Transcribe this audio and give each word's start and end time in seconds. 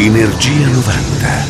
Energia 0.00 0.68
90. 0.68 1.46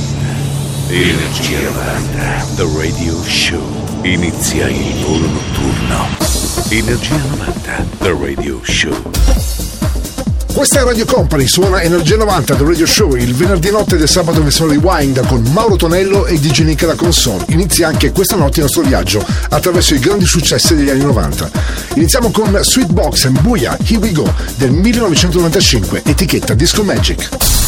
Energia 0.88 1.60
90. 1.60 2.46
The 2.56 2.66
Radio 2.78 3.22
Show. 3.22 3.60
Inizia 4.04 4.68
il 4.68 5.04
volo 5.04 5.26
notturno. 5.26 6.08
Energia 6.70 7.16
90. 7.36 7.86
The 7.98 8.16
Radio 8.18 8.58
Show. 8.62 9.10
Questa 10.54 10.80
è 10.80 10.82
Radio 10.82 11.04
Company, 11.04 11.46
suona 11.46 11.82
Energia 11.82 12.16
90 12.16 12.54
del 12.54 12.66
Radio 12.66 12.86
Show, 12.86 13.16
il 13.16 13.34
venerdì 13.34 13.70
notte 13.70 13.98
del 13.98 14.08
sabato 14.08 14.42
versione 14.42 14.72
rewind 14.72 15.26
con 15.26 15.42
Mauro 15.52 15.76
Tonello 15.76 16.24
e 16.24 16.38
DJ 16.40 16.62
Nick 16.62 16.84
alla 16.84 16.94
console. 16.94 17.44
Inizia 17.48 17.88
anche 17.88 18.12
questa 18.12 18.36
notte 18.36 18.60
il 18.60 18.62
nostro 18.62 18.80
viaggio 18.82 19.22
attraverso 19.50 19.94
i 19.94 19.98
grandi 19.98 20.24
successi 20.24 20.74
degli 20.74 20.88
anni 20.88 21.04
90. 21.04 21.50
Iniziamo 21.96 22.30
con 22.30 22.58
Sweet 22.62 22.92
Box 22.92 23.26
and 23.26 23.38
Buia, 23.42 23.76
Here 23.84 23.98
We 23.98 24.12
Go 24.12 24.32
del 24.56 24.70
1995, 24.70 26.02
etichetta 26.06 26.54
Disco 26.54 26.82
Magic. 26.82 27.67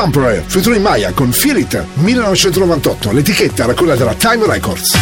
Temporary, 0.00 0.42
featuring 0.46 0.80
Maya 0.80 1.12
con 1.12 1.30
Feel 1.30 1.58
It 1.58 1.84
1998. 1.96 3.12
L'etichetta 3.12 3.64
era 3.64 3.74
quella 3.74 3.94
della 3.96 4.14
Time 4.14 4.46
Records. 4.46 4.96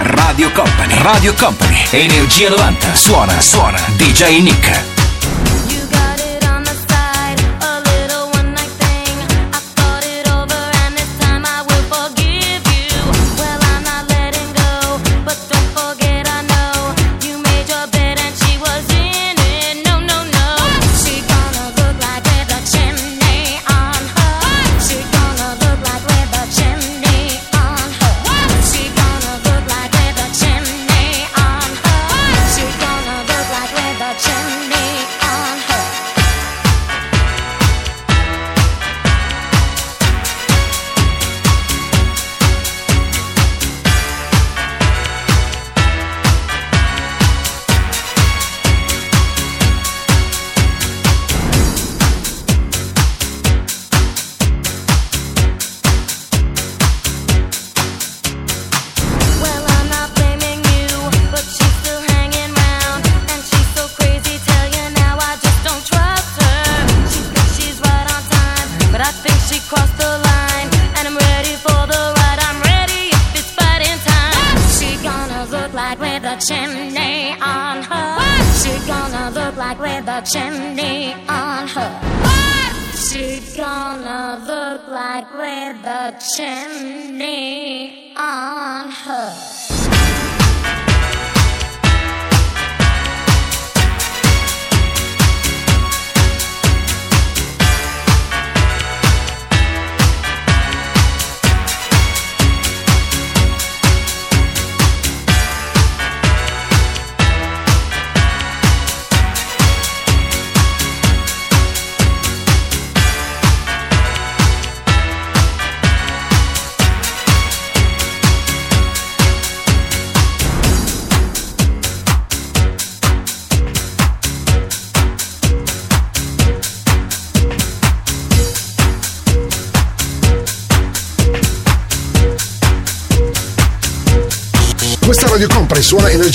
Radio 0.00 0.50
Company, 0.52 1.02
Radio 1.02 1.32
Company, 1.32 1.86
Energia 1.92 2.50
90, 2.50 2.94
suona, 2.94 3.40
suona, 3.40 3.80
DJ 3.96 4.42
Nick. 4.42 4.95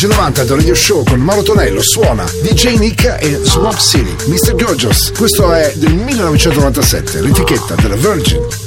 90 0.07 0.45
The 0.45 0.55
Radio 0.55 0.73
Show 0.73 1.03
con 1.03 1.19
Mauro 1.19 1.43
Tonello 1.43 1.81
suona 1.81 2.23
DJ 2.41 2.77
Nick 2.77 3.17
e 3.19 3.39
Swamp 3.43 3.77
City, 3.77 4.15
Mr. 4.27 4.55
Gorgeous. 4.55 5.11
Questo 5.11 5.51
è 5.53 5.73
del 5.75 5.93
1997, 5.93 7.21
l'etichetta 7.21 7.75
della 7.75 7.95
Virgin. 7.95 8.60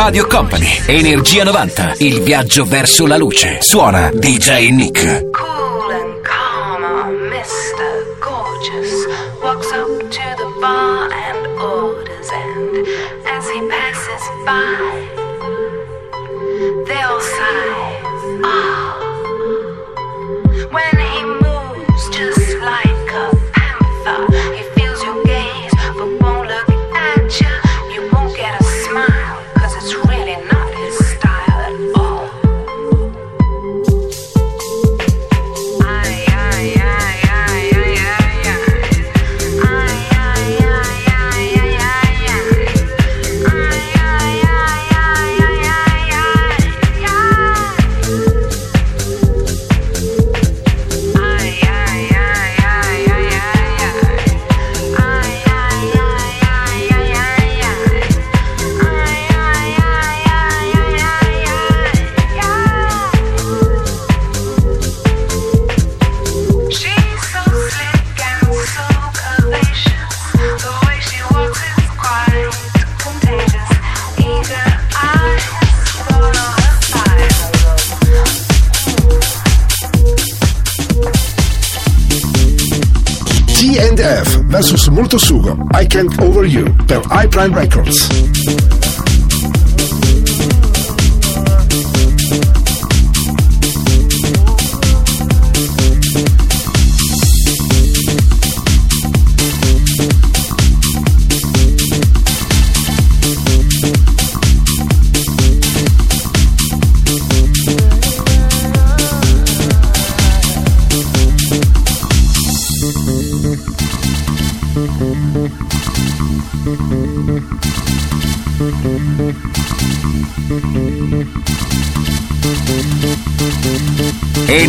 Radio 0.00 0.28
Company, 0.28 0.80
Energia 0.86 1.42
90, 1.42 1.94
il 1.98 2.20
viaggio 2.20 2.64
verso 2.64 3.04
la 3.04 3.16
luce. 3.16 3.58
Suona 3.60 4.12
DJ 4.14 4.70
Nick. 4.70 5.28
Cool 5.32 5.90
and 5.90 6.22
calm, 6.22 7.28
Mr. 7.28 8.06
Gorgeous 8.20 9.06
walks 9.42 9.72
up 9.72 10.08
to 10.08 10.36
the 10.36 10.60
bar 10.60 11.08
and 11.10 11.46
orders, 11.60 12.30
and 12.30 12.86
as 13.26 13.50
he 13.50 13.60
passes 13.66 14.22
by. 14.44 15.07
I 85.72 85.84
Can't 85.84 86.20
Over 86.20 86.44
You 86.44 86.64
per 86.64 87.00
iPrime 87.10 87.54
Records. 87.54 88.27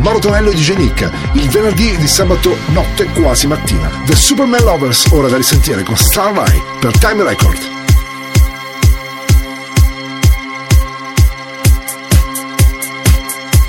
Mauro 0.00 0.18
Tonello 0.18 0.50
e 0.50 0.54
DJ 0.54 0.76
Nick, 0.76 1.10
il 1.32 1.48
venerdì 1.48 1.96
di 1.96 2.08
sabato 2.08 2.56
notte 2.68 3.04
quasi 3.06 3.46
mattina. 3.46 3.90
The 4.06 4.16
Superman 4.16 4.62
Lovers, 4.62 5.06
ora 5.10 5.28
da 5.28 5.36
risentire 5.36 5.82
con 5.82 5.96
Starlight 5.96 6.62
per 6.78 6.98
Time 6.98 7.22
Record. 7.22 7.78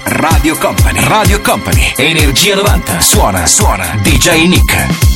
Radio 0.03 0.55
Company, 0.57 1.03
Radio 1.07 1.41
Company, 1.41 1.93
Energia 1.97 2.55
90, 2.55 3.00
suona, 3.00 3.45
suona, 3.45 3.97
DJ 4.01 4.47
Nick. 4.47 5.11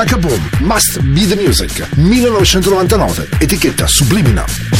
Chaka 0.00 0.16
Boom, 0.16 0.50
Must 0.60 0.98
Be 1.12 1.26
the 1.26 1.36
Music, 1.36 1.86
1999, 1.96 3.28
etichetta 3.38 3.86
Subliminal. 3.86 4.79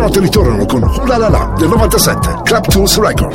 Visa 0.00 0.08
questa 0.08 0.20
notte 0.20 0.20
ritornano 0.20 0.64
con 0.64 0.80
La 1.06 1.18
La 1.18 1.28
La 1.28 1.52
del 1.58 1.68
97, 1.68 2.40
Club 2.44 2.66
Tools 2.68 2.96
Record. 2.98 3.34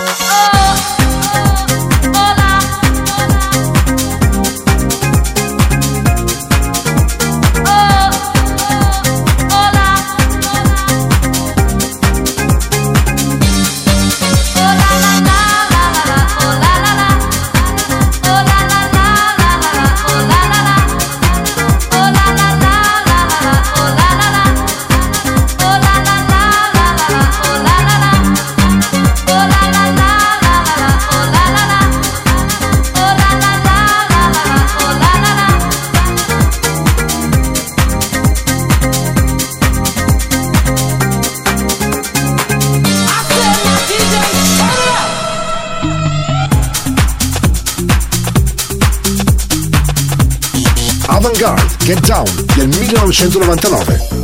Avant-Garde, 51.41 51.77
Get 51.85 51.99
Down 52.07 52.25
del 52.55 52.67
1999. 52.67 54.20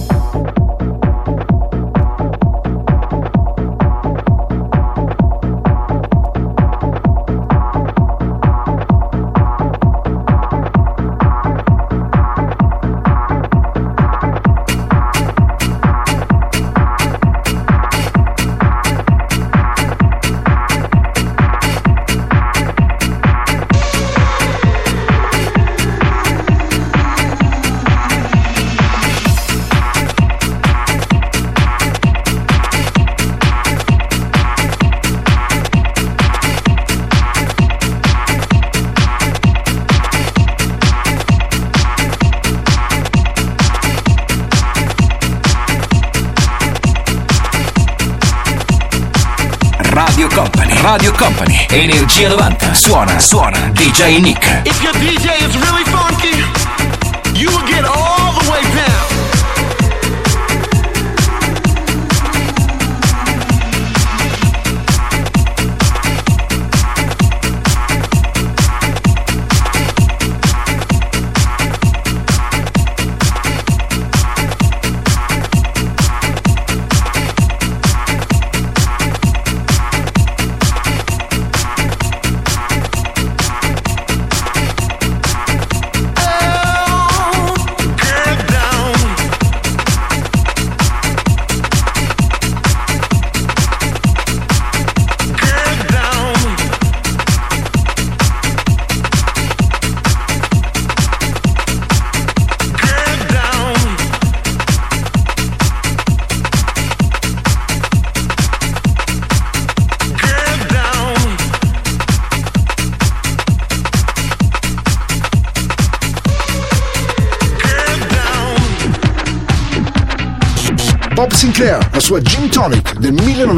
Energia 51.69 52.29
90, 52.29 52.73
suona, 52.73 53.19
suona, 53.19 53.71
DJ 53.73 54.19
Nick. 54.19 54.45
If 54.63 54.81
your 54.81 54.93
DJ 54.93 55.37
is 55.45 55.55
really 55.55 55.83
funky, 55.85 56.06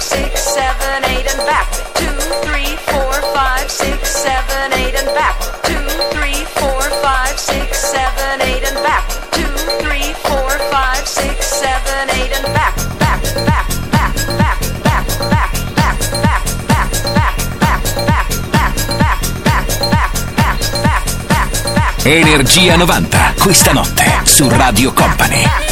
Five, 0.00 0.08
six, 0.08 0.40
seven, 0.40 1.04
eight, 1.04 1.26
and 1.30 1.44
back. 1.44 1.68
Two, 1.92 2.08
three, 2.48 2.74
four, 2.88 3.12
five, 3.36 3.70
six, 3.70 4.08
seven, 4.08 4.72
eight, 4.72 4.94
and 4.94 5.06
back. 5.14 5.36
Two, 5.64 5.76
three, 6.16 6.42
four, 6.56 6.80
five, 7.04 7.38
six, 7.38 7.78
seven, 7.78 8.40
eight, 8.40 8.64
and 8.64 8.76
back. 8.82 9.04
Two, 9.30 9.44
three, 9.84 10.14
four, 10.24 10.48
five, 10.72 11.06
six, 11.06 11.44
seven, 11.44 12.08
eight, 12.16 12.32
and 12.32 12.46
back, 12.54 12.74
back, 12.98 13.20
back, 13.44 13.68
back, 13.92 14.16
back, 14.40 14.56
back, 14.80 15.04
back, 15.28 15.52
back, 15.68 15.92
back, 15.92 16.48
back, 16.48 16.48
back, 16.64 16.80
back, 16.80 16.96
back, 17.60 17.84
back, 18.00 18.56
back, 19.52 20.64
back, 20.80 21.62
back. 21.76 22.06
Energia 22.06 22.76
90, 22.76 23.34
questa 23.38 23.72
notte 23.72 24.20
su 24.24 24.48
Radio 24.48 24.94
Company. 24.94 25.69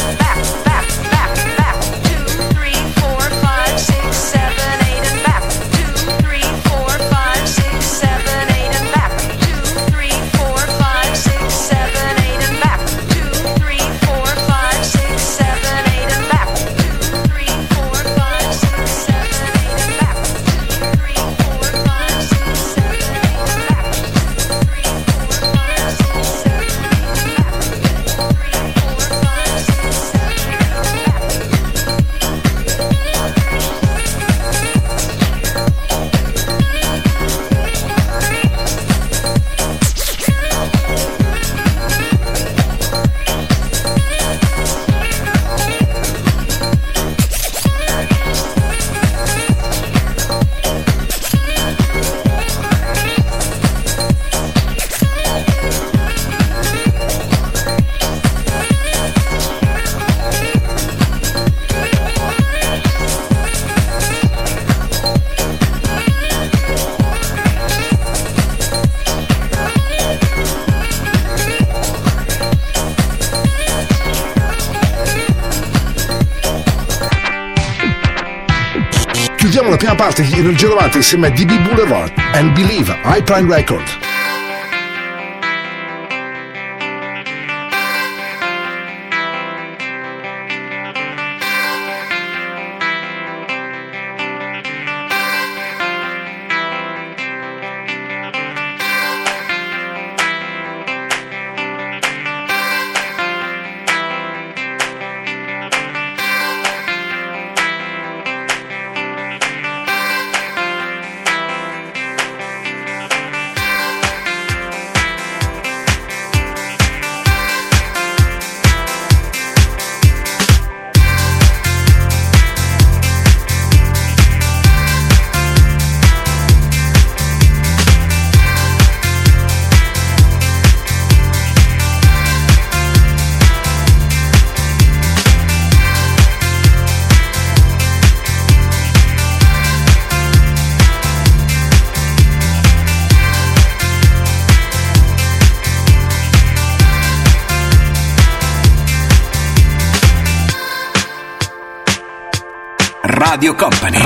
90, 80.19 80.37
in 80.37 80.47
el 80.47 80.95
insieme 80.95 81.27
a 81.27 81.29
DB 81.29 81.57
Boulevard 81.63 82.11
and 82.33 82.53
Believe, 82.53 82.93
iPrime 83.05 83.47
Record. 83.47 84.08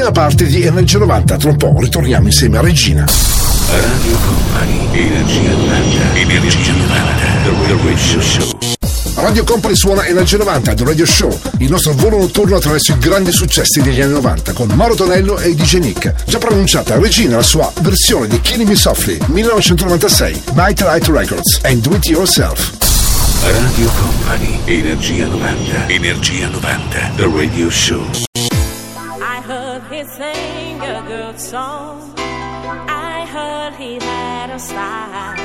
Prima 0.00 0.12
parte 0.12 0.46
di 0.46 0.62
Energia 0.62 0.98
90. 0.98 1.36
Tra 1.36 1.50
un 1.50 1.56
po' 1.58 1.76
ritorniamo 1.78 2.26
insieme 2.26 2.56
a 2.56 2.62
Regina. 2.62 3.04
Radio 3.68 4.16
Company, 4.16 4.88
Energia 4.92 5.50
90, 5.50 6.14
Energia 6.14 6.72
90, 6.72 7.14
The 7.42 7.76
Radio 7.84 8.20
Show. 8.22 8.58
Radio 9.16 9.44
Company 9.44 9.76
suona 9.76 10.06
Energia 10.06 10.38
90 10.38 10.74
The 10.74 10.84
Radio 10.84 11.04
Show, 11.04 11.38
il 11.58 11.70
nostro 11.70 11.92
volo 11.92 12.16
notturno 12.16 12.56
attraverso 12.56 12.92
i 12.92 12.98
grandi 12.98 13.30
successi 13.30 13.82
degli 13.82 14.00
anni 14.00 14.12
90 14.14 14.52
con 14.54 14.68
Mauro 14.68 14.94
Tonello 14.94 15.38
e 15.38 15.54
DJ 15.54 15.76
Nick. 15.80 16.14
Già 16.24 16.38
pronunciata 16.38 16.98
Regina 16.98 17.36
la 17.36 17.42
sua 17.42 17.70
versione 17.80 18.26
di 18.26 18.40
Killing 18.40 18.68
Me 18.68 18.76
Softly 18.76 19.18
1996, 19.26 20.42
Night 20.54 20.80
Light 20.80 21.06
Records 21.08 21.60
and 21.64 21.82
Do 21.82 21.94
It 21.94 22.06
Yourself. 22.06 22.72
Radio 23.42 23.90
Company, 24.00 24.60
Energia 24.64 25.26
90, 25.26 25.88
Energia 25.88 26.48
90, 26.48 27.12
The 27.16 27.30
Radio 27.34 27.68
Show. 27.68 28.06
Song. 31.40 32.12
I 32.18 33.24
heard 33.24 33.72
he 33.74 33.94
had 33.94 34.50
a 34.50 34.58
style. 34.58 35.38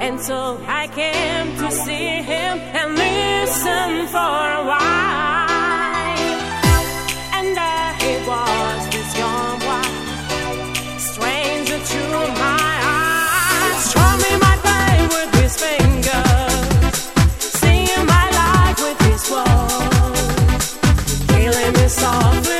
And 0.00 0.20
so 0.20 0.60
I 0.66 0.86
came 0.88 1.56
to 1.56 1.70
see 1.72 2.22
him 2.32 2.54
and 2.78 2.94
listen 2.94 4.06
for 4.14 4.44
a 4.60 4.62
while. 4.70 6.20
And 7.36 7.48
there 7.60 7.92
he 8.04 8.12
was, 8.30 8.80
this 8.94 9.10
young 9.18 9.58
boy, 9.66 9.90
stranger 11.10 11.78
to 11.92 12.02
my 12.44 12.72
eyes. 12.94 13.76
Strumming 13.90 14.38
my 14.46 14.56
pain 14.66 15.02
with 15.16 15.30
his 15.42 15.54
fingers, 15.64 16.94
singing 17.60 18.06
my 18.06 18.26
life 18.40 18.78
with 18.86 19.00
his 19.10 19.22
words. 19.34 20.66
Killing 21.32 21.72
me 21.78 21.86
softly 21.88 22.55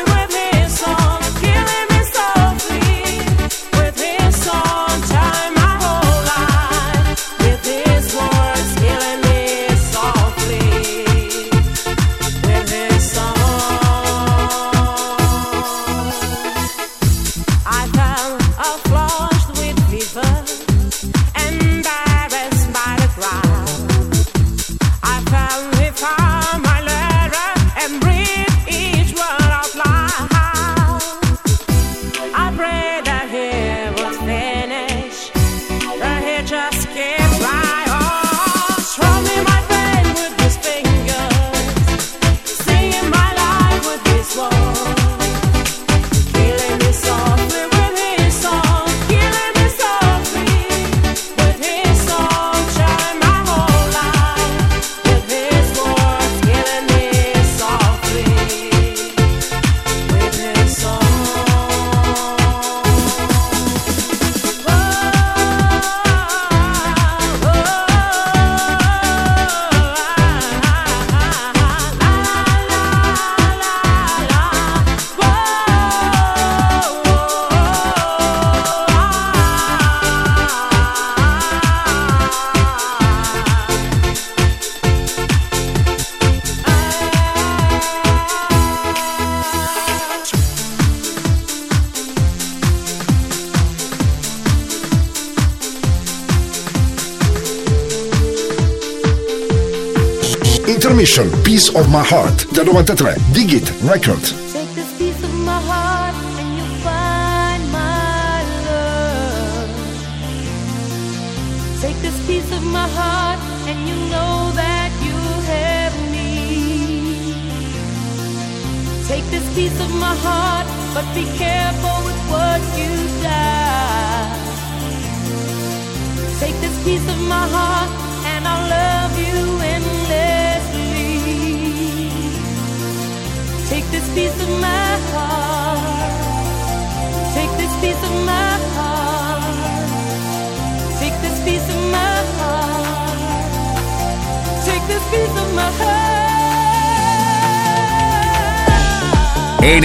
Voice 101.67 101.79
of 101.79 101.89
My 101.89 102.03
Heart 102.03 102.53
del 102.53 102.67
93 102.67 103.17
Digit 103.33 103.73
Records. 103.83 104.56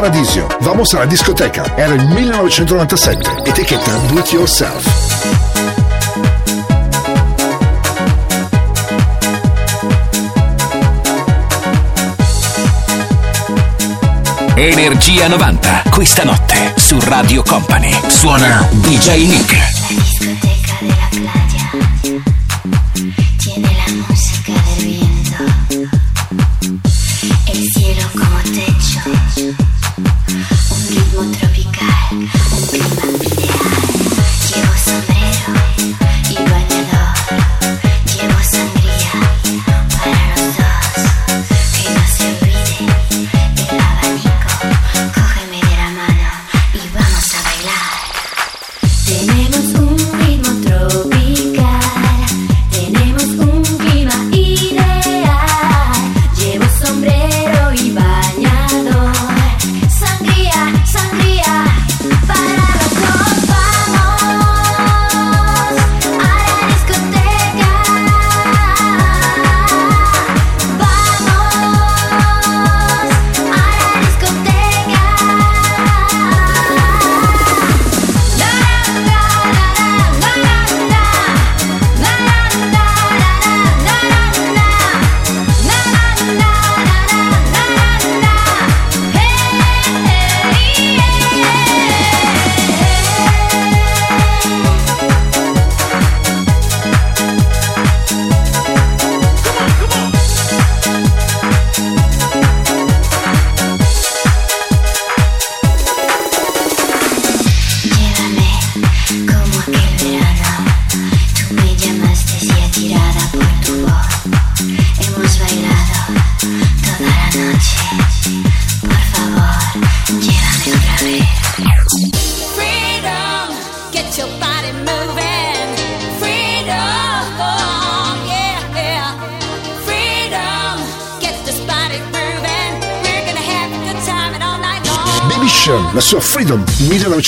Paradiso. 0.00 0.46
Vamos 0.60 0.94
alla 0.94 1.06
discoteca. 1.06 1.74
Era 1.74 1.92
il 1.94 2.06
1997. 2.06 3.42
Etichetta 3.46 3.90
Do 4.06 4.20
It 4.20 4.30
Yourself. 4.30 4.86
Energia 14.54 15.26
90, 15.26 15.82
questa 15.90 16.22
notte 16.22 16.74
su 16.76 16.96
Radio 17.00 17.42
Company. 17.42 17.92
Suona 18.06 18.68
DJ 18.70 19.26
Nick. 19.26 19.77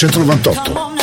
1998. 0.02 0.99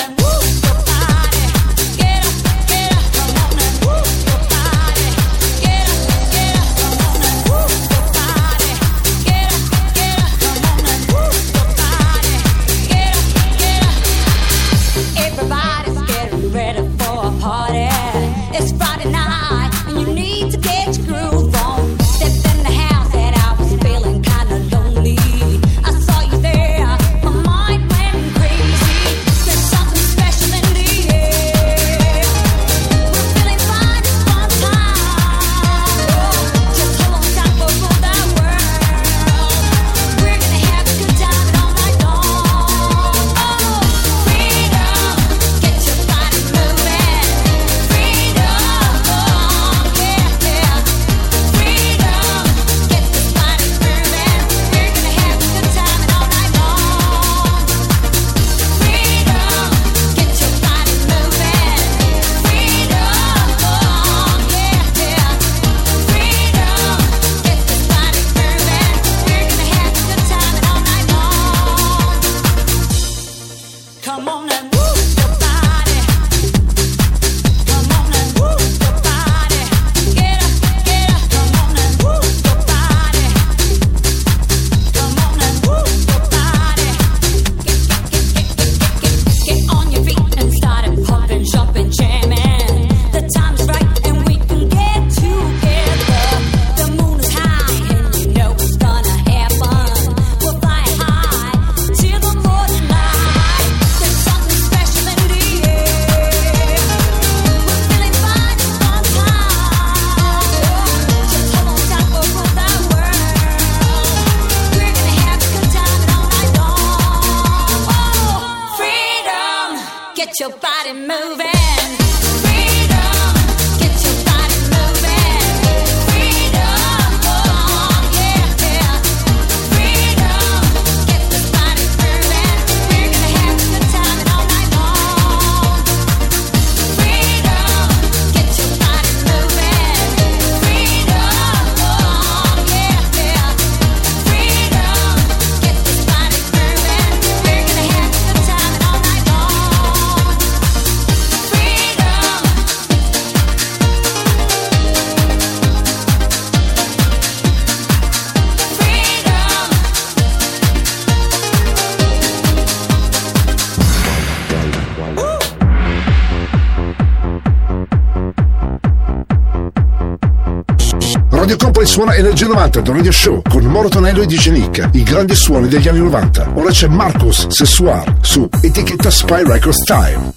Suona 171.98 172.14
Energia 172.14 172.45
90 172.45 172.82
del 172.82 172.93
Radio 172.93 173.12
Show 173.12 173.41
con 173.50 173.64
Moro 173.64 173.89
Tonello 173.89 174.22
e 174.22 174.28
DJ 174.28 174.50
Nick, 174.50 174.89
i 174.91 175.02
grandi 175.02 175.34
suoni 175.34 175.68
degli 175.68 175.88
anni 175.88 175.98
90. 175.98 176.52
Ora 176.54 176.70
c'è 176.70 176.88
Marcus 176.88 177.48
Sessuar 177.48 178.18
su 178.22 178.48
etichetta 178.62 179.10
Spy 179.10 179.43
Records 179.43 179.84
Time. 179.84 180.37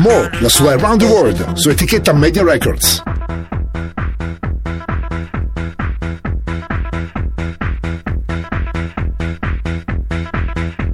Mo, 0.00 0.30
la 0.38 0.48
sua 0.48 0.72
Around 0.72 1.00
the 1.00 1.04
World, 1.04 1.52
su 1.56 1.68
etichetta 1.68 2.14
Media 2.14 2.42
Records. 2.42 3.02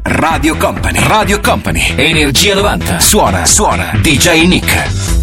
Radio 0.03 0.57
Company, 0.57 0.99
Radio 1.07 1.41
Company, 1.41 1.95
Energia 1.95 2.57
90. 2.57 2.99
Suona, 2.99 3.47
suona, 3.47 3.93
DJ 4.01 4.45
Nick. 4.49 5.16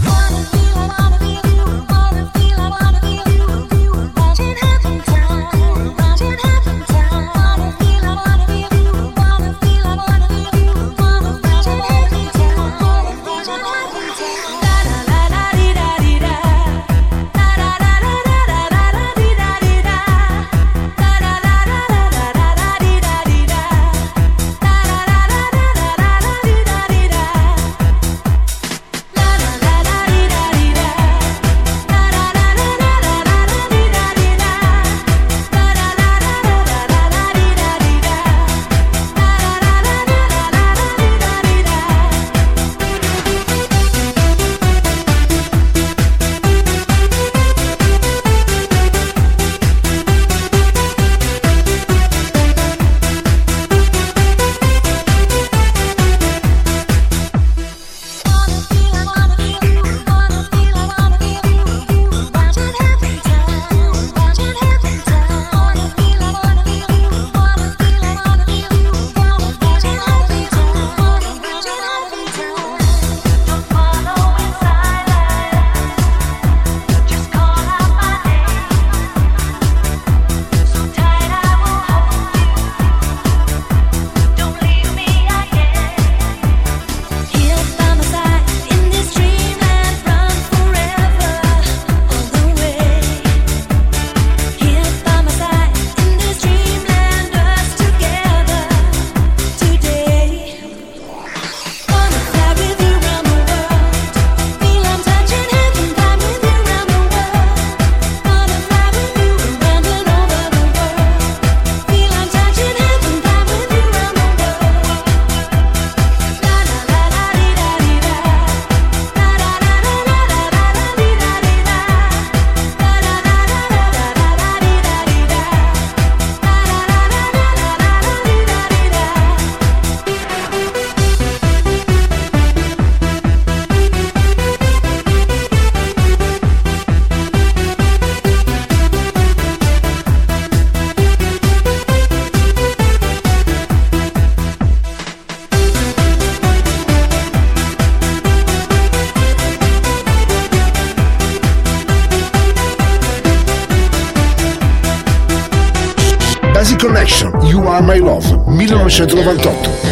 1998. 159.05 159.83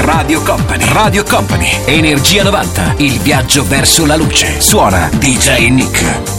Radio 0.00 0.42
Company. 0.42 0.84
Radio 0.92 1.24
Company. 1.24 1.70
Energia 1.84 2.42
90. 2.42 2.94
Il 2.98 3.18
viaggio 3.20 3.64
verso 3.66 4.06
la 4.06 4.16
luce. 4.16 4.60
Suona 4.60 5.10
DJ 5.18 5.68
Nick. 5.68 6.37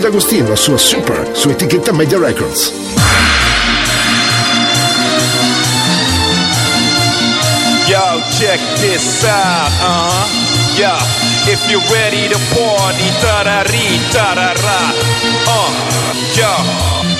Luigi 0.00 0.08
D'Agostino, 0.08 0.48
la 0.48 0.56
sua 0.56 0.78
Super, 0.78 1.30
su 1.32 1.50
etichetta 1.50 1.92
Media 1.92 2.18
Records. 2.18 2.72
Yo, 7.86 8.22
check 8.38 8.60
this 8.76 9.24
out, 9.24 9.70
uh-huh. 9.82 10.78
Yeah, 10.78 10.96
if 11.46 11.60
you're 11.70 11.82
ready 11.92 12.28
to 12.28 12.38
party, 12.54 13.10
tarari, 13.20 13.98
tarara, 14.10 14.90
uh, 15.46 15.70
yeah. 16.34 17.19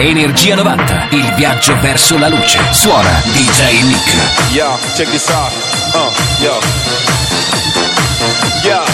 Energia 0.00 0.54
90, 0.54 1.08
il 1.10 1.32
viaggio 1.34 1.76
verso 1.80 2.16
la 2.18 2.28
luce. 2.28 2.60
Suona 2.70 3.20
DJ 3.32 3.82
Nick. 3.82 4.52
Yo, 4.52 4.78
check 4.94 5.10
this 5.10 5.28
out. 5.28 5.52
Uh, 5.92 6.12
yo. 6.40 6.56
Yeah, 8.62 8.84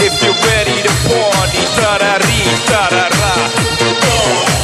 if 0.00 0.22
you're 0.22 0.34
ready 0.46 0.80
to 0.80 0.92
party, 1.06 1.66
tararì, 1.74 2.42
tararà. 2.64 3.34
Uh. 4.00 4.63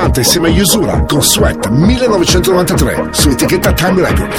90 0.00 0.20
insieme 0.20 0.48
a 0.48 0.50
Yusura 0.50 1.04
con 1.06 1.22
Sweat 1.22 1.68
1993 1.68 3.08
su 3.10 3.28
etichetta 3.28 3.72
Time 3.74 4.00
Record. 4.00 4.32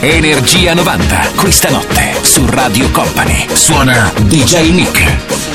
Energia 0.00 0.74
90, 0.74 1.30
questa 1.36 1.70
notte 1.70 2.12
su 2.20 2.44
Radio 2.46 2.90
Company. 2.90 3.46
Suona 3.54 4.12
DJ 4.26 4.72
Nick. 4.72 5.49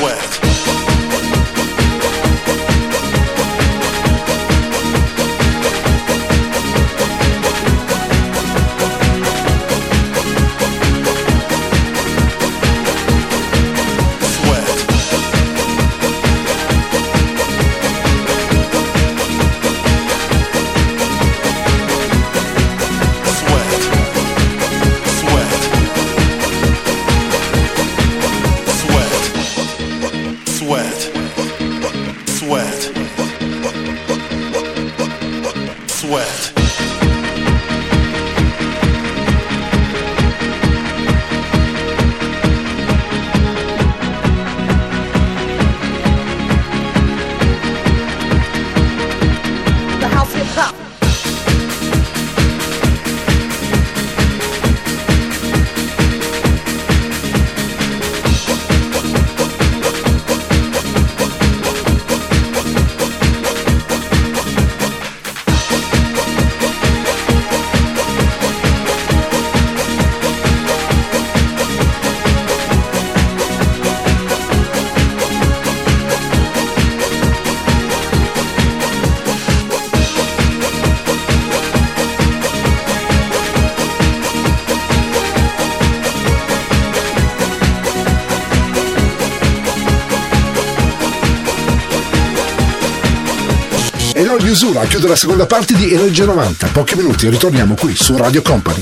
chiusura, 94.56 94.86
chiude 94.86 95.08
la 95.08 95.16
seconda 95.16 95.44
parte 95.44 95.74
di 95.74 95.92
Energia 95.92 96.24
90. 96.24 96.68
Pochi 96.68 96.94
minuti, 96.94 97.28
ritorniamo 97.28 97.74
qui 97.74 97.94
su 97.94 98.16
Radio 98.16 98.40
Company. 98.40 98.80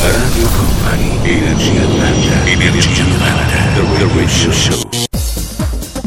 Radio 0.00 0.48
Company, 0.48 1.18
Energia 1.22 1.82
90, 1.82 2.46
Energia 2.46 3.04
90, 3.04 3.44
The 3.74 4.08
Radio 4.14 4.52
Show. 4.52 4.80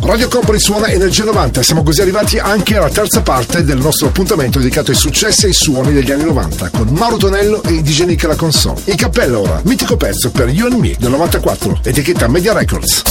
Radio 0.01 0.27
Company 0.27 0.59
suona 0.59 0.87
Energia 0.87 1.23
90 1.23 1.61
siamo 1.61 1.83
così 1.83 2.01
arrivati 2.01 2.39
anche 2.39 2.77
alla 2.77 2.89
terza 2.89 3.21
parte 3.21 3.63
del 3.63 3.77
nostro 3.77 4.07
appuntamento 4.07 4.57
dedicato 4.57 4.89
ai 4.89 4.97
successi 4.97 5.45
e 5.45 5.47
ai 5.49 5.53
suoni 5.53 5.93
degli 5.93 6.11
anni 6.11 6.23
90 6.23 6.69
con 6.69 6.87
Mauro 6.89 7.17
Tonello 7.17 7.61
e 7.61 7.83
DJ 7.83 8.05
Nick 8.05 8.23
la 8.23 8.35
console. 8.35 8.81
In 8.85 8.95
cappello 8.95 9.41
ora, 9.41 9.61
mitico 9.65 9.97
pezzo 9.97 10.31
per 10.31 10.49
You 10.49 10.65
and 10.65 10.79
Me 10.79 10.95
del 10.97 11.11
94, 11.11 11.81
etichetta 11.83 12.27
Media 12.27 12.53
Records. 12.53 13.03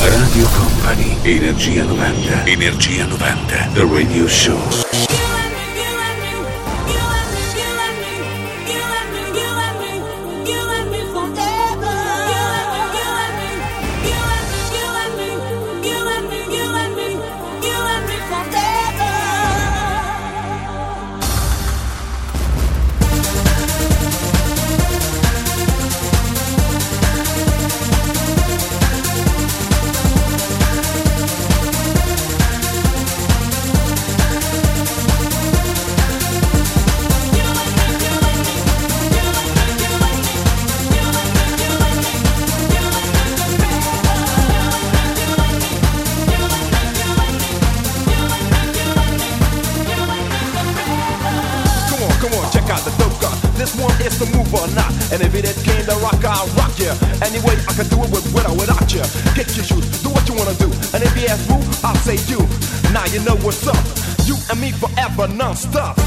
Radio 0.00 0.48
Company, 0.48 1.16
Energia 1.22 1.84
90, 1.84 2.44
Energia 2.44 3.04
90, 3.04 3.68
The 3.74 3.88
Radio 3.88 4.26
Show. 4.26 5.07
stop 65.58 65.97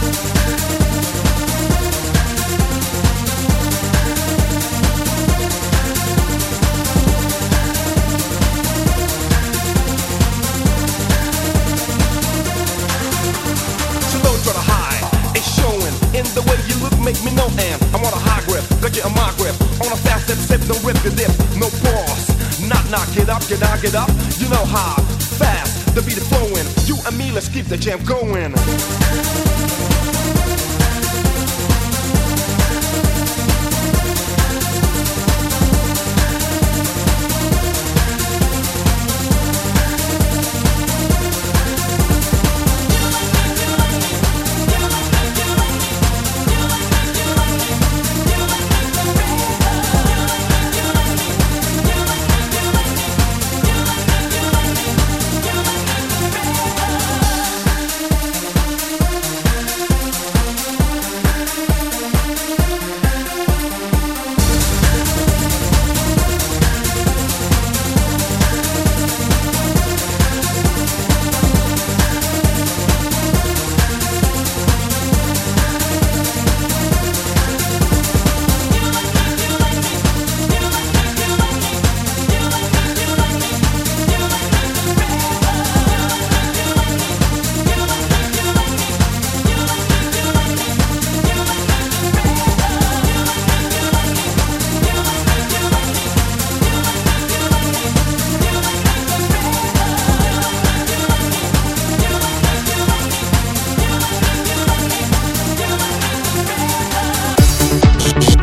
keep 27.61 27.69
the 27.69 27.77
jam 27.77 28.03
going. 28.05 29.50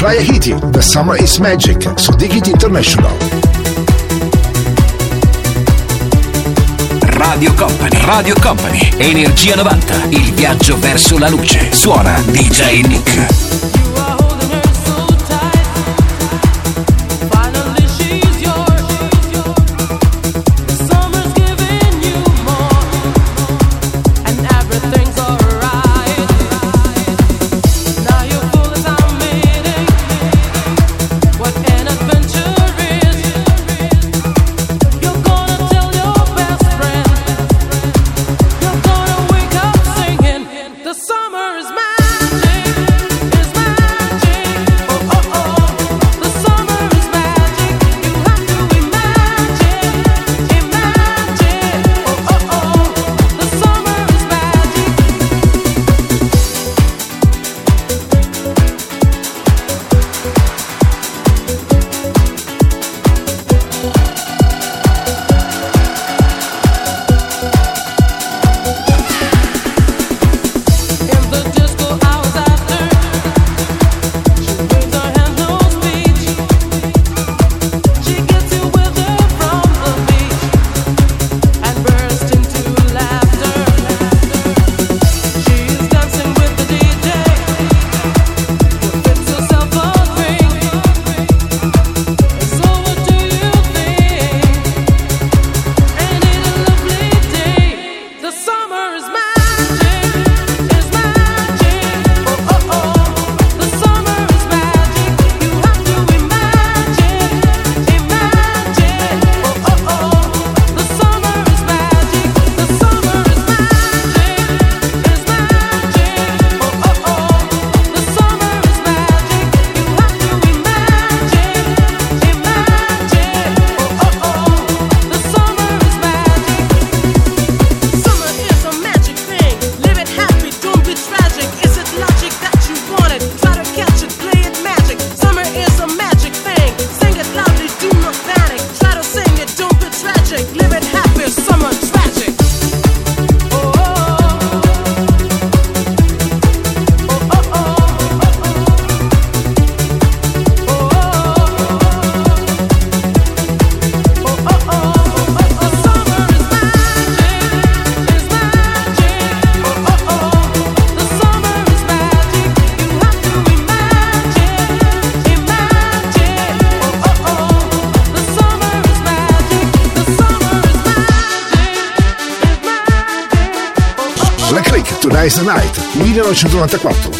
Raya 0.08 0.22
Hiti, 0.22 0.54
The 0.72 0.80
Summer 0.80 1.22
is 1.22 1.36
Magic 1.36 1.92
su 1.96 2.12
Digit 2.12 2.46
International. 2.46 3.14
Radio 7.02 7.52
Company, 7.52 8.00
Radio 8.06 8.34
Company, 8.40 8.90
Energia 8.96 9.54
90, 9.54 10.06
il 10.08 10.32
viaggio 10.32 10.78
verso 10.78 11.18
la 11.18 11.28
luce. 11.28 11.68
Suona 11.72 12.18
DJ 12.24 12.86
Nick. 12.86 13.77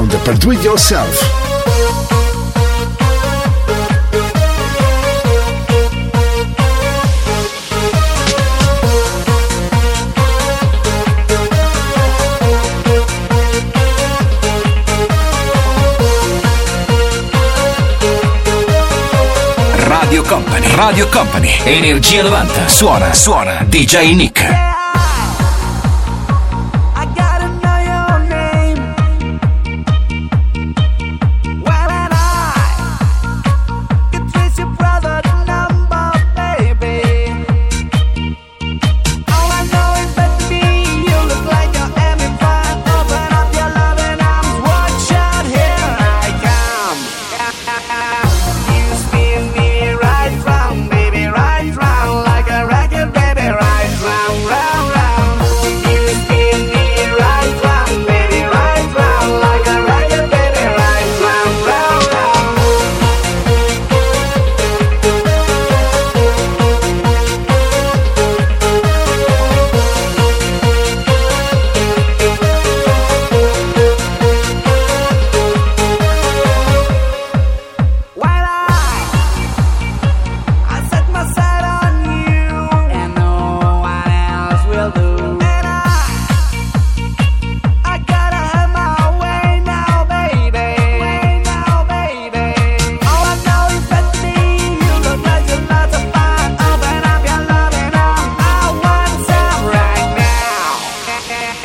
Sound 0.00 0.16
per 0.22 0.34
Do 0.38 0.50
It 0.50 0.62
Yourself. 0.62 1.28
Radio 19.84 20.22
Company, 20.22 20.74
Radio 20.76 21.08
Company, 21.08 21.60
Energia 21.64 22.22
90, 22.22 22.68
suona, 22.68 23.12
suona, 23.12 23.64
DJ 23.68 24.14
Nick. 24.14 24.69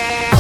Yeah. 0.06 0.35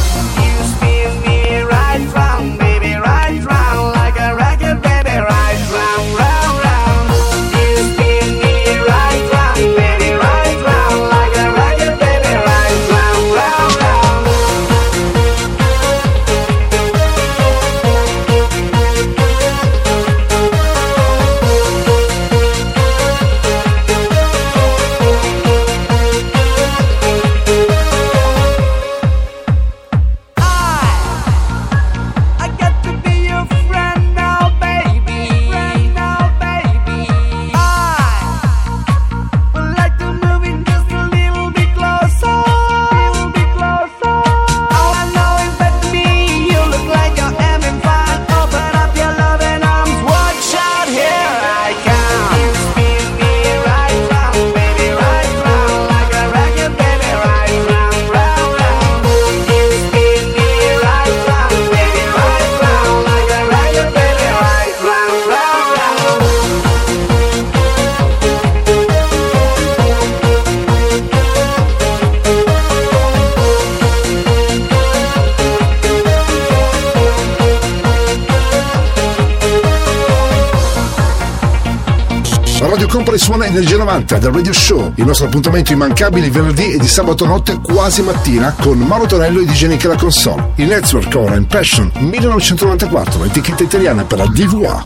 Radio 84.36 84.52
Show, 84.52 84.92
il 84.98 85.06
nostro 85.06 85.28
appuntamento 85.28 85.72
immancabile 85.72 86.30
venerdì 86.30 86.74
e 86.74 86.78
di 86.78 86.88
sabato 86.88 87.26
notte 87.26 87.58
quasi 87.62 88.02
mattina 88.02 88.54
con 88.60 88.78
Mauro 88.80 89.06
Tonello 89.06 89.40
e 89.40 89.46
DJ 89.46 89.68
Nick 89.68 89.86
la 89.86 89.96
console. 89.96 90.52
Il 90.56 90.68
network 90.68 91.16
ora 91.16 91.36
in 91.36 91.48
Passion 91.48 91.90
1994, 91.94 93.24
etichetta 93.24 93.64
italiana 93.64 94.04
per 94.04 94.18
la 94.18 94.28
DVA. 94.28 94.84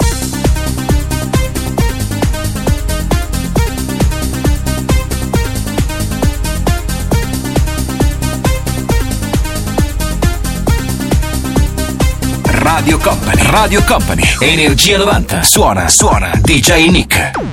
Radio 12.43 12.99
Company, 12.99 13.41
Radio 13.49 13.83
Company, 13.83 14.21
Energia 14.41 14.97
90, 14.99 15.41
suona, 15.41 15.87
suona, 15.87 16.31
DJ 16.39 16.89
Nick. 16.89 17.48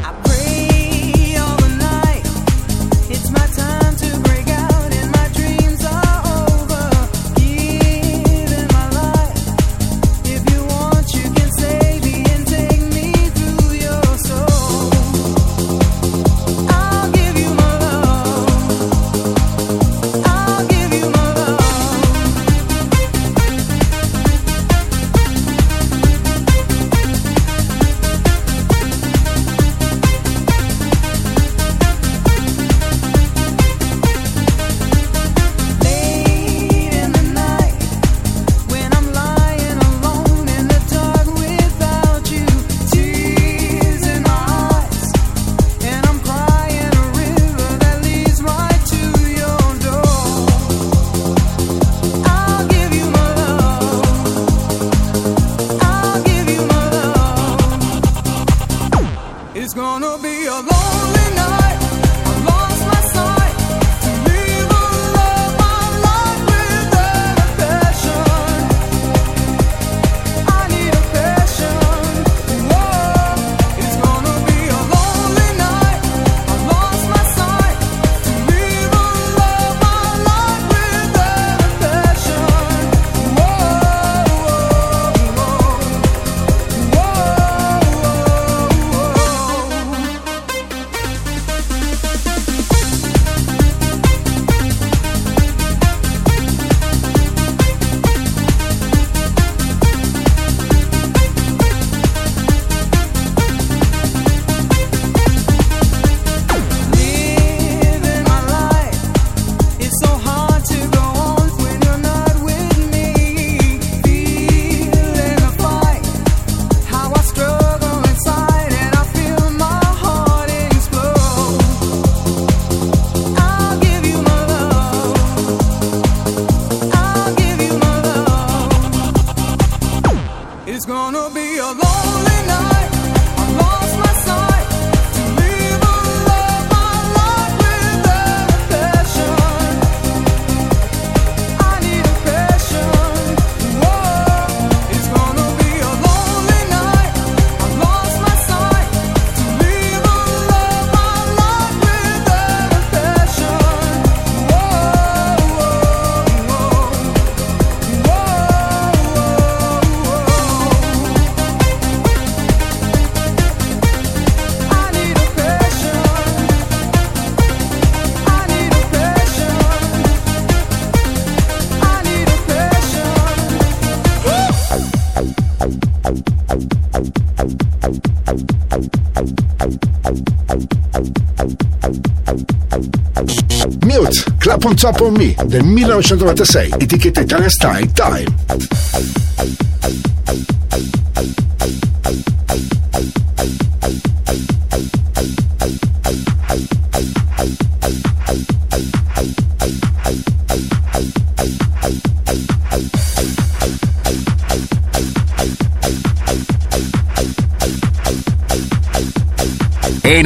What's 184.78 185.00
Up 185.00 185.00
On 185.06 185.12
Me 185.16 185.34
del 185.46 185.64
1996, 185.64 186.76
etichetta 186.78 187.22
Italian 187.22 187.50
Style 187.50 187.90
Time. 187.94 188.24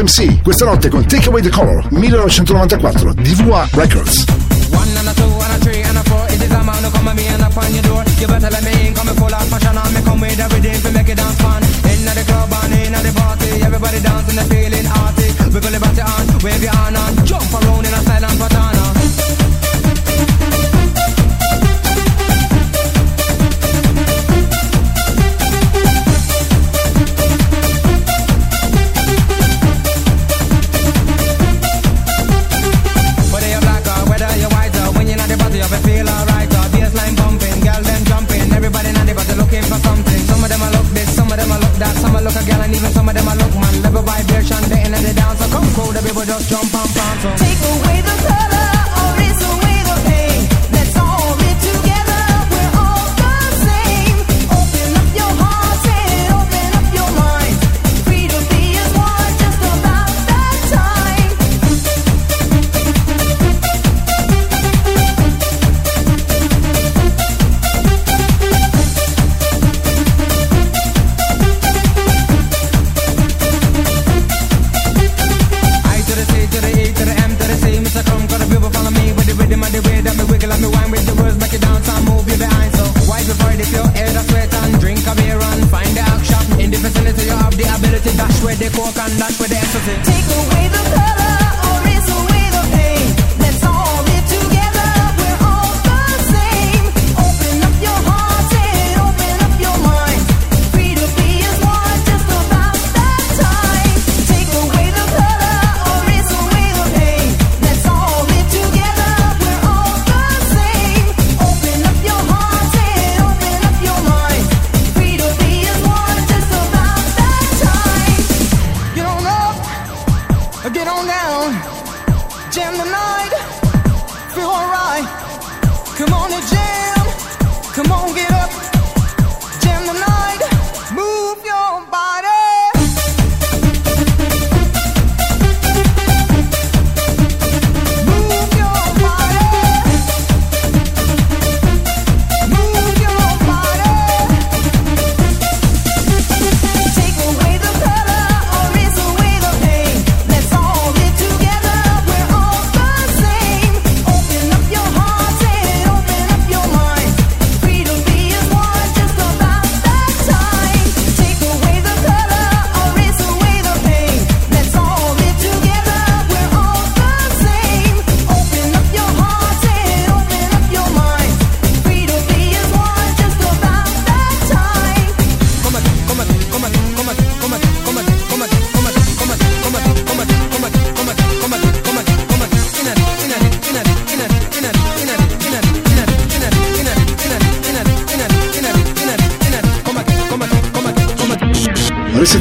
SMC, 0.00 0.40
questa 0.40 0.64
notte 0.64 0.88
con 0.88 1.04
Take 1.04 1.28
Away 1.28 1.42
the 1.42 1.50
Color 1.50 1.84
1994 1.90 3.12
DVA 3.20 3.68
Records. 3.72 4.24
One 4.70 4.88
and 4.96 5.08
a 5.08 5.12
two 5.12 5.28
and 5.28 5.52
a 5.52 5.58
three 5.60 5.82
and 5.82 5.98
a 5.98 6.02
four 6.04 6.24
It 6.32 6.40
is 6.40 6.50
a 6.50 6.62
man 6.64 6.82
who 6.82 6.90
come 6.90 7.08
at 7.08 7.16
me 7.16 7.26
and 7.28 7.38
knock 7.42 7.54
on 7.54 7.70
your 7.74 7.82
door. 7.82 8.02
You 8.16 8.26
better 8.26 8.48
let 8.48 8.64
me 8.64 8.88
in, 8.88 8.94
coming 8.94 9.14
full 9.14 9.28
of 9.28 9.50
passion 9.50 9.76
And 9.76 9.92
me 9.92 10.00
come 10.00 10.20
with 10.20 10.40
a 10.40 10.48
to 10.48 10.90
make 10.90 11.08
it 11.08 11.16
dance 11.16 11.36
fun. 11.42 11.62
In 11.84 12.00
the 12.08 12.24
club 12.24 12.48
and 12.48 12.72
in 12.80 12.92
the 12.96 13.12
party 13.12 13.60
Everybody 13.60 14.00
dancing, 14.00 14.36
they're 14.36 14.48
feeling 14.48 14.86
arty. 14.88 15.28
Wiggle 15.52 15.70
your 15.70 15.80
body 15.80 16.00
on, 16.00 16.24
wave 16.40 16.62
your 16.62 16.72
hand 16.72 16.99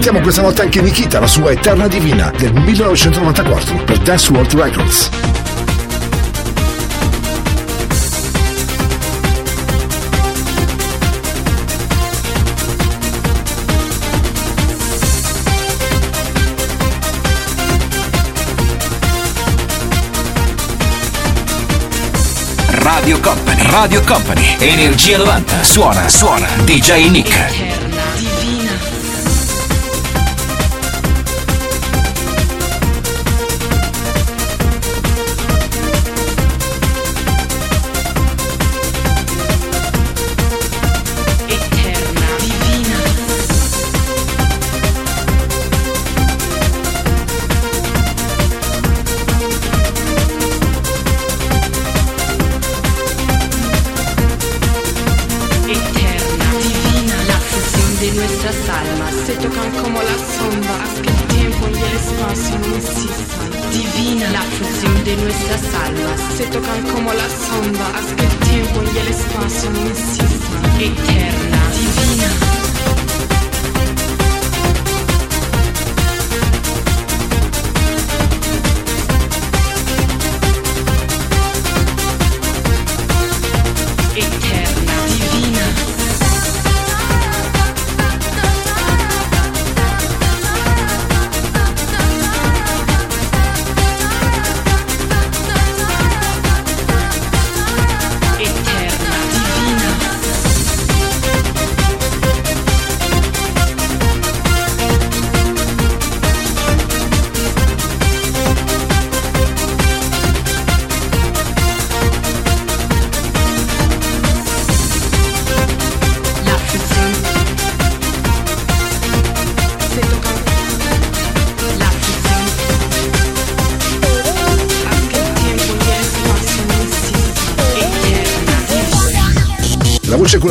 Sentiamo 0.09 0.27
questa 0.27 0.41
volta 0.41 0.63
anche 0.63 0.81
Nikita, 0.81 1.19
la 1.19 1.27
sua 1.27 1.51
Eterna 1.51 1.87
Divina 1.87 2.33
del 2.35 2.51
1994 2.51 3.83
per 3.83 3.99
Dance 3.99 4.31
World 4.31 4.53
Records. 4.55 5.09
Radio 22.79 23.19
Company, 23.19 23.61
Radio 23.69 24.01
Company, 24.01 24.55
Energia 24.57 25.19
90, 25.19 25.61
suona, 25.61 26.09
suona, 26.09 26.47
DJ 26.63 27.09
Nick. 27.11 27.68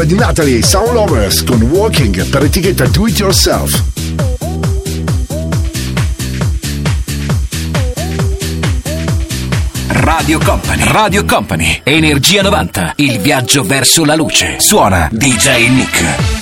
Di 0.08 0.14
Natalie, 0.14 0.62
Sound 0.62 0.94
Lovers 0.94 1.44
con 1.44 1.60
Walking 1.60 2.30
per 2.30 2.42
etichetta 2.42 2.86
Do 2.86 3.06
It 3.06 3.18
Yourself. 3.18 3.82
Radio 9.88 10.38
Company, 10.38 10.82
Radio 10.86 11.24
Company, 11.26 11.80
Energia 11.84 12.40
90, 12.40 12.94
il 12.96 13.18
viaggio 13.18 13.62
verso 13.62 14.06
la 14.06 14.14
luce. 14.14 14.56
Suona 14.58 15.10
DJ 15.12 15.68
Nick. 15.68 16.37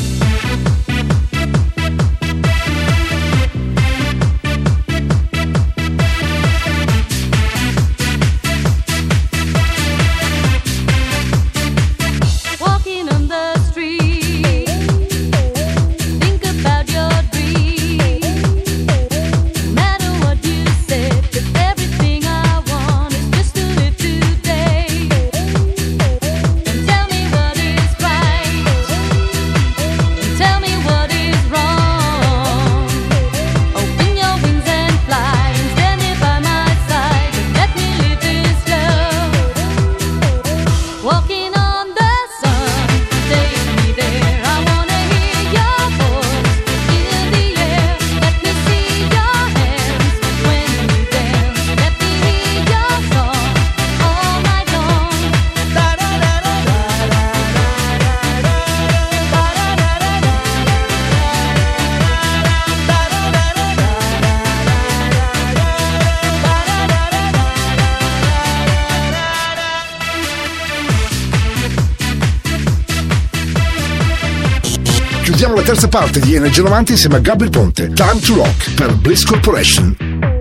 Terza 75.77 75.89
parte 75.89 76.21
di 76.21 76.35
Energia 76.35 76.63
90 76.63 76.93
insieme 76.93 77.17
a 77.17 77.19
Gabriel 77.19 77.51
Ponte. 77.51 77.93
Time 77.93 78.19
to 78.21 78.35
Rock 78.35 78.73
per 78.73 78.95
Bliss 78.95 79.25
Corporation. 79.25 79.95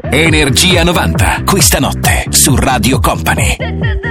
Energia 0.09 0.81
90, 0.83 1.41
questa 1.43 1.79
notte 1.79 2.27
su 2.29 2.55
Radio 2.55 2.99
Company. 3.01 4.04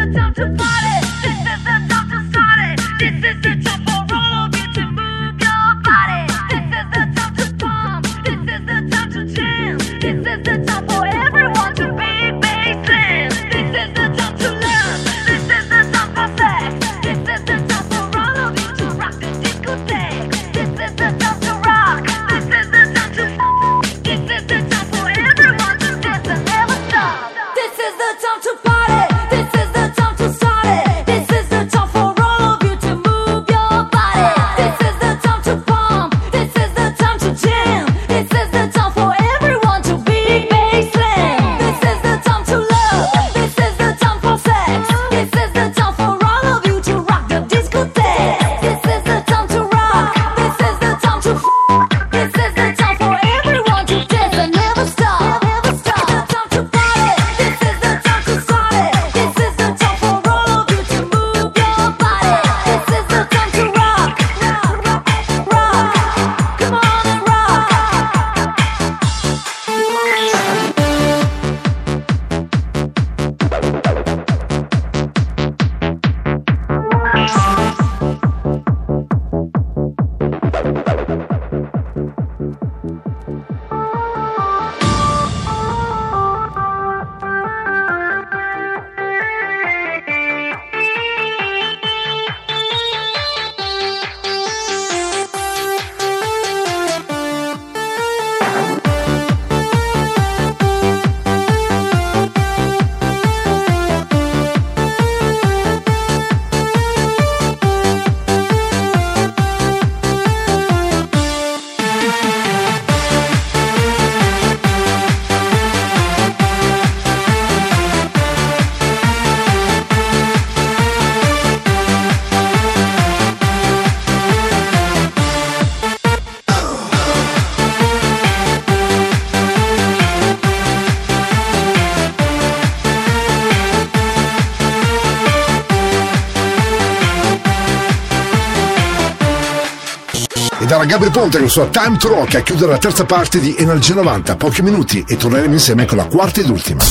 Ed 140.65 140.71
era 140.71 140.87
Gabriel 140.87 141.13
Ponte 141.13 141.37
con 141.37 141.45
il 141.45 141.53
suo 141.53 141.69
Time 141.69 141.99
to 141.99 142.09
Rock 142.09 142.37
a 142.37 142.41
chiudere 142.41 142.71
la 142.71 142.79
terza 142.79 143.05
parte 143.05 143.39
di 143.39 143.55
Energia 143.59 143.93
90. 143.93 144.37
Pochi 144.37 144.63
minuti 144.63 145.05
e 145.07 145.19
torneremo 145.19 145.53
insieme 145.53 145.85
con 145.85 145.99
la 145.99 146.07
quarta 146.07 146.41
ed 146.41 146.49
ultima. 146.49 146.83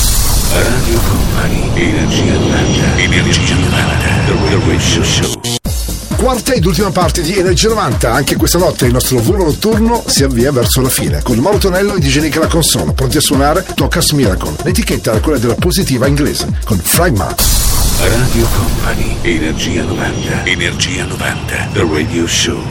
Radio 0.52 1.00
Company, 1.00 1.70
Energia 1.74 2.34
90, 2.34 2.98
Energia 2.98 3.54
90, 3.56 4.06
The 4.26 4.60
Radio 4.64 5.02
Show. 5.02 5.40
Quarta 6.14 6.52
ed 6.52 6.64
ultima 6.64 6.92
parte 6.92 7.22
di 7.22 7.36
Energia 7.36 7.68
90. 7.70 8.12
Anche 8.12 8.36
questa 8.36 8.58
notte 8.58 8.86
il 8.86 8.92
nostro 8.92 9.18
volo 9.18 9.42
notturno 9.42 10.04
si 10.06 10.22
avvia 10.22 10.52
verso 10.52 10.80
la 10.80 10.88
fine. 10.88 11.20
Con 11.22 11.38
Mauro 11.38 11.58
Tonello 11.58 11.96
e 11.96 11.98
DJ 11.98 12.20
Nick 12.20 12.36
alla 12.36 12.46
console, 12.46 12.92
pronti 12.92 13.16
a 13.16 13.20
suonare 13.20 13.66
Tocas 13.74 14.12
Miracle. 14.12 14.54
L'etichetta 14.62 15.14
è 15.14 15.18
quella 15.18 15.38
della 15.38 15.56
positiva 15.56 16.06
inglese, 16.06 16.60
con 16.64 16.78
Fragma. 16.78 17.34
Radio 17.98 18.46
Company, 18.54 19.16
Energia 19.22 19.82
90, 19.82 20.44
Energia 20.44 21.04
90, 21.06 21.70
The 21.72 21.88
Radio 21.90 22.24
Show. 22.28 22.64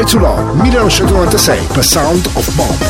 Highway 0.00 0.12
to 0.12 0.18
Love 0.18 0.58
1996 0.58 1.74
per 1.74 1.82
Sound 1.82 2.26
of 2.28 2.56
Bob. 2.56 2.89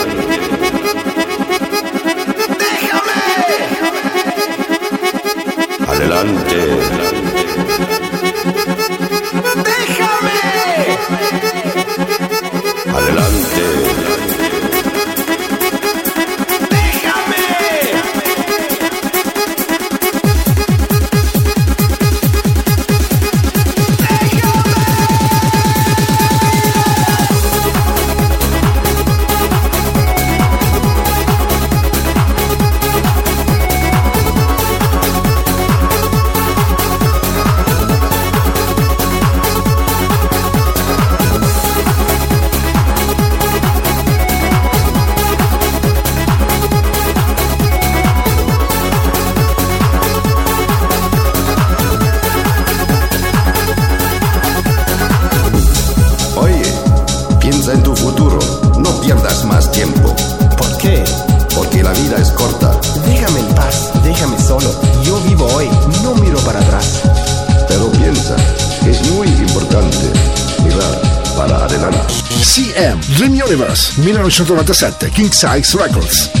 1997 74.31 75.11
King 75.11 75.29
Size 75.33 75.75
Records. 75.75 76.40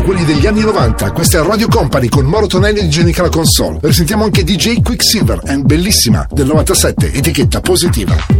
Sono 0.00 0.02
quelli 0.02 0.24
degli 0.24 0.46
anni 0.46 0.60
90. 0.60 1.12
Questa 1.12 1.38
è 1.38 1.42
Radio 1.42 1.68
Company 1.68 2.08
con 2.08 2.24
Moro 2.24 2.46
Tonelli 2.46 2.80
e 2.80 2.82
DJ 2.84 3.02
Nicola 3.02 3.28
Console. 3.28 3.78
Risentiamo 3.82 4.24
anche 4.24 4.44
DJ 4.44 4.82
Quicksilver, 4.82 5.40
è 5.40 5.56
bellissima, 5.56 6.26
del 6.30 6.46
97, 6.46 7.12
etichetta 7.12 7.60
positiva. 7.60 8.39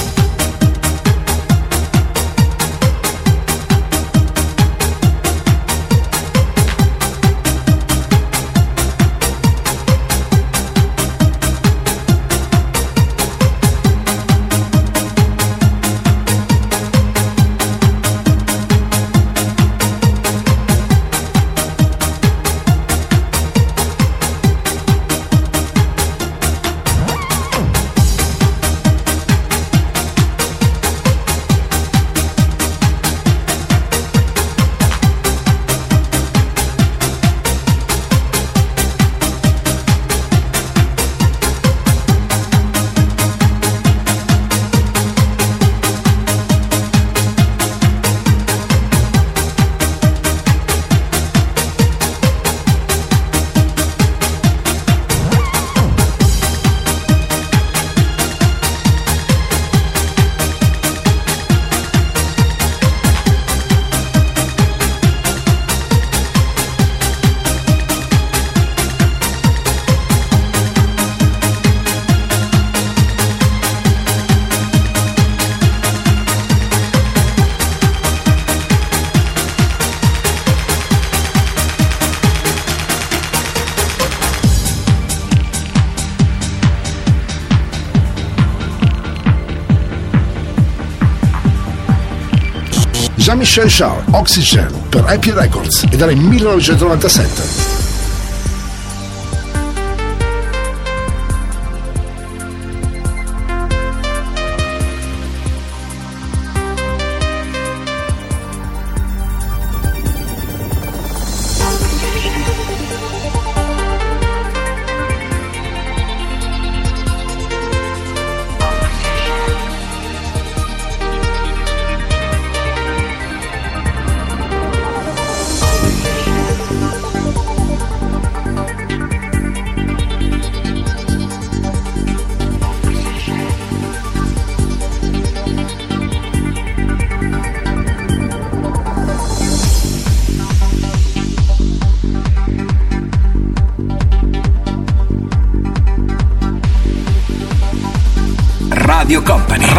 Jean-Michel 93.51 93.69
Charles, 93.69 94.05
Oxygen, 94.11 94.71
per 94.89 95.03
IP 95.09 95.33
Records 95.33 95.83
ed 95.89 95.99
il 96.13 96.21
1997. 96.21 97.80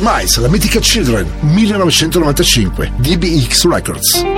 Miles, 0.00 0.38
la 0.38 0.48
mitica 0.48 0.80
Children, 0.80 1.26
1995, 1.54 2.92
DBX 2.98 3.64
Records. 3.64 4.37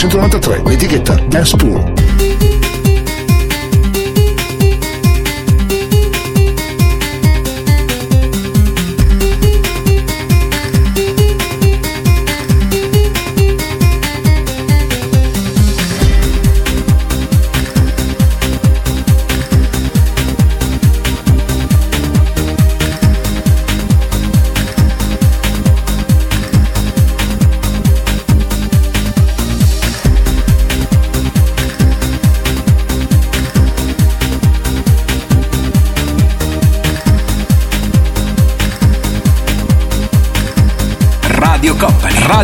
1993, 0.00 0.62
l'etichetta 0.64 1.14
Dance 1.28 1.56
Pool. 1.56 1.89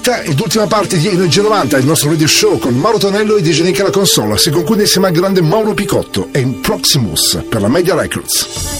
Quarta 0.00 0.22
ed 0.22 0.40
ultima 0.40 0.66
parte 0.66 0.98
di 0.98 1.08
Energia 1.08 1.42
90, 1.42 1.78
il 1.78 1.84
nostro 1.84 2.10
radio 2.10 2.26
show 2.26 2.58
con 2.58 2.74
Mauro 2.74 2.98
Tonello 2.98 3.36
e 3.36 3.42
DJ 3.42 3.60
Nick 3.62 3.80
alla 3.80 3.90
console. 3.90 4.38
Si 4.38 4.50
conclude 4.50 4.82
insieme 4.82 5.08
al 5.08 5.12
grande 5.12 5.42
Mauro 5.42 5.74
Picotto 5.74 6.28
e 6.32 6.40
in 6.40 6.60
Proximus 6.60 7.44
per 7.48 7.60
la 7.60 7.68
Media 7.68 7.94
Records. 7.94 8.79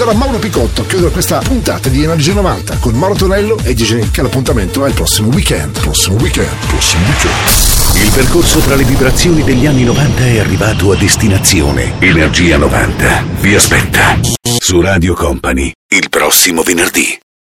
Ora 0.00 0.14
Mauro 0.14 0.38
Picotto 0.38 0.86
chiude 0.86 1.10
questa 1.10 1.40
puntata 1.40 1.90
di 1.90 2.02
Energia 2.02 2.32
90 2.32 2.78
con 2.78 2.94
Mauro 2.94 3.14
Tonello 3.14 3.58
e 3.62 3.74
DJ 3.74 3.96
Nick. 3.96 4.16
L'appuntamento 4.16 4.86
è 4.86 4.88
il 4.88 4.94
prossimo 4.94 5.28
weekend. 5.28 5.78
Prossimo 5.78 6.16
weekend. 6.16 6.48
Prossimo 6.68 7.04
weekend. 7.04 8.02
Il 8.02 8.10
percorso 8.10 8.60
tra 8.60 8.76
le 8.76 8.84
vibrazioni 8.84 9.44
degli 9.44 9.66
anni 9.66 9.84
90 9.84 10.24
è 10.24 10.38
arrivato 10.38 10.90
a 10.92 10.96
destinazione. 10.96 11.92
Energia 11.98 12.56
90 12.56 13.24
vi 13.40 13.54
aspetta 13.54 14.18
su 14.40 14.80
Radio 14.80 15.12
Company 15.14 15.70
il 15.88 16.08
prossimo 16.08 16.62
venerdì. 16.62 17.20